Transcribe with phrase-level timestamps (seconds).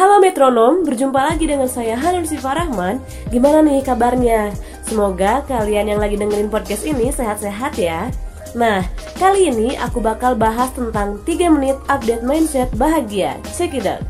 [0.00, 3.04] Halo metronom, berjumpa lagi dengan saya Hanum Siva Rahman.
[3.28, 4.48] Gimana nih kabarnya?
[4.88, 8.08] Semoga kalian yang lagi dengerin podcast ini sehat-sehat ya.
[8.56, 8.80] Nah,
[9.20, 13.36] kali ini aku bakal bahas tentang 3 menit update mindset bahagia.
[13.52, 14.00] Check it out.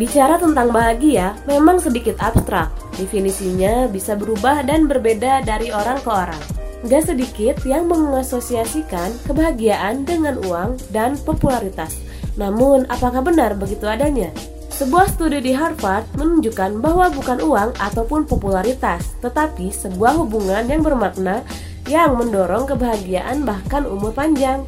[0.00, 2.72] Bicara tentang bahagia memang sedikit abstrak.
[2.96, 6.42] Definisinya bisa berubah dan berbeda dari orang ke orang.
[6.88, 12.00] Gak sedikit yang mengasosiasikan kebahagiaan dengan uang dan popularitas.
[12.40, 14.32] Namun, apakah benar begitu adanya?
[14.80, 21.44] Sebuah studi di Harvard menunjukkan bahwa bukan uang ataupun popularitas, tetapi sebuah hubungan yang bermakna
[21.84, 24.64] yang mendorong kebahagiaan bahkan umur panjang.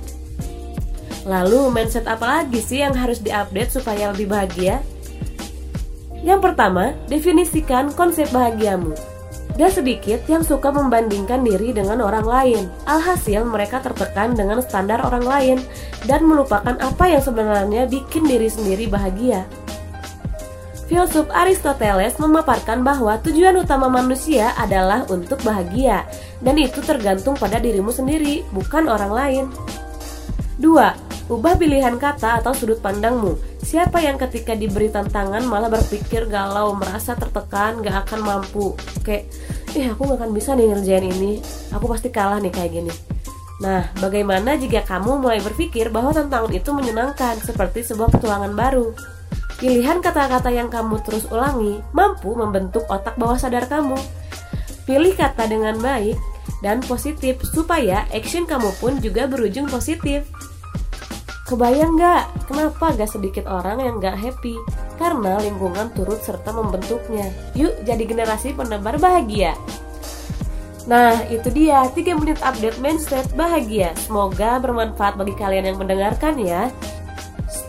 [1.25, 4.85] Lalu, mindset apa lagi sih yang harus diupdate supaya lebih bahagia?
[6.21, 8.93] Yang pertama, definisikan konsep bahagiamu.
[9.57, 12.69] Gak sedikit yang suka membandingkan diri dengan orang lain.
[12.85, 15.59] Alhasil mereka tertekan dengan standar orang lain
[16.05, 19.49] dan melupakan apa yang sebenarnya bikin diri sendiri bahagia.
[20.93, 26.05] Filsuf Aristoteles memaparkan bahwa tujuan utama manusia adalah untuk bahagia
[26.45, 29.45] dan itu tergantung pada dirimu sendiri, bukan orang lain.
[30.61, 31.33] 2.
[31.33, 33.41] Ubah pilihan kata atau sudut pandangmu.
[33.65, 38.77] Siapa yang ketika diberi tantangan malah berpikir galau, merasa tertekan, gak akan mampu.
[39.01, 39.33] Kayak,
[39.73, 41.41] ih aku gak akan bisa nih ngerjain ini,
[41.73, 42.93] aku pasti kalah nih kayak gini.
[43.65, 48.93] Nah, bagaimana jika kamu mulai berpikir bahwa tantangan itu menyenangkan, seperti sebuah petualangan baru?
[49.63, 53.95] Pilihan kata-kata yang kamu terus ulangi mampu membentuk otak bawah sadar kamu.
[54.83, 56.19] Pilih kata dengan baik
[56.67, 60.27] dan positif supaya action kamu pun juga berujung positif.
[61.47, 64.59] Kebayang nggak kenapa gak sedikit orang yang gak happy?
[64.99, 67.31] Karena lingkungan turut serta membentuknya.
[67.55, 69.55] Yuk jadi generasi penebar bahagia.
[70.91, 73.95] Nah, itu dia 3 menit update mindset bahagia.
[73.95, 76.67] Semoga bermanfaat bagi kalian yang mendengarkan ya.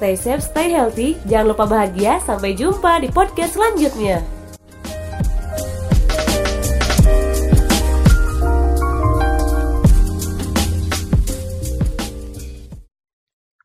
[0.04, 2.20] Stay safe, stay healthy, jangan lupa bahagia.
[2.28, 4.20] Sampai jumpa di podcast selanjutnya.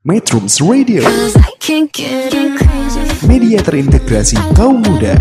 [0.07, 3.27] Metrums Radio Cause I can't get enough.
[3.27, 5.19] Media terintegrasi kaum muda